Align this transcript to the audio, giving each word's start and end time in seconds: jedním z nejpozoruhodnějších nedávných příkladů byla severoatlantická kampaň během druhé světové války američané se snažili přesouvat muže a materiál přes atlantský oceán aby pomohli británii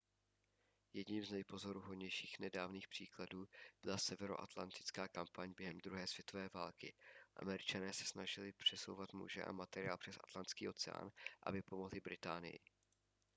jedním 0.93 1.25
z 1.25 1.31
nejpozoruhodnějších 1.31 2.39
nedávných 2.39 2.87
příkladů 2.87 3.47
byla 3.83 3.97
severoatlantická 3.97 5.07
kampaň 5.07 5.53
během 5.57 5.77
druhé 5.77 6.07
světové 6.07 6.49
války 6.53 6.93
američané 7.35 7.93
se 7.93 8.05
snažili 8.05 8.53
přesouvat 8.53 9.13
muže 9.13 9.43
a 9.43 9.51
materiál 9.51 9.97
přes 9.97 10.17
atlantský 10.23 10.69
oceán 10.69 11.11
aby 11.43 11.61
pomohli 11.61 11.99
británii 11.99 12.59